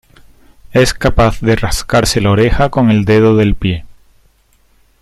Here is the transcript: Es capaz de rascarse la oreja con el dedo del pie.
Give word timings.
Es 0.73 0.95
capaz 0.95 1.41
de 1.41 1.55
rascarse 1.55 2.21
la 2.21 2.31
oreja 2.31 2.69
con 2.69 2.89
el 2.89 3.05
dedo 3.05 3.35
del 3.35 3.53
pie. 3.53 3.85